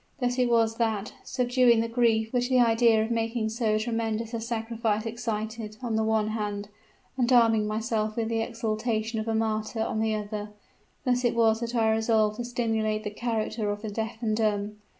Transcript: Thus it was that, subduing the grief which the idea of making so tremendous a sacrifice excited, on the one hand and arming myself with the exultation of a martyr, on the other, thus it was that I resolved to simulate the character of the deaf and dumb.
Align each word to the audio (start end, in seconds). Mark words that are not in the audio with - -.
Thus 0.19 0.39
it 0.39 0.49
was 0.49 0.77
that, 0.77 1.13
subduing 1.23 1.79
the 1.81 1.87
grief 1.87 2.33
which 2.33 2.49
the 2.49 2.57
idea 2.59 3.03
of 3.03 3.11
making 3.11 3.49
so 3.49 3.77
tremendous 3.77 4.33
a 4.33 4.41
sacrifice 4.41 5.05
excited, 5.05 5.77
on 5.83 5.95
the 5.95 6.03
one 6.03 6.29
hand 6.29 6.69
and 7.17 7.31
arming 7.31 7.67
myself 7.67 8.15
with 8.15 8.29
the 8.29 8.41
exultation 8.41 9.19
of 9.19 9.27
a 9.27 9.35
martyr, 9.35 9.81
on 9.81 9.99
the 9.99 10.15
other, 10.15 10.53
thus 11.05 11.23
it 11.23 11.35
was 11.35 11.59
that 11.59 11.75
I 11.75 11.91
resolved 11.91 12.37
to 12.37 12.43
simulate 12.45 13.03
the 13.03 13.11
character 13.11 13.69
of 13.69 13.83
the 13.83 13.91
deaf 13.91 14.17
and 14.23 14.35
dumb. 14.35 14.77